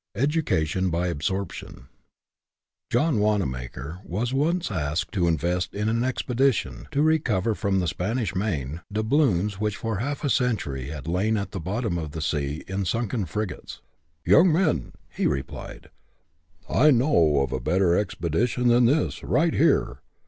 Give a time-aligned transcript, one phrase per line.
[0.15, 1.87] EDUCATION BY ABSORPTION
[2.91, 8.33] OHN WANAMAKER was once asked to invest in an expedition to recover from the Spanish
[8.33, 12.63] Main doubloons which for half a century had lain at the bottom of the sea
[12.65, 13.81] in sunken frigates."
[14.25, 15.91] Young men/' he replied,"
[16.67, 19.99] I know o'f a better expedition than this, right here.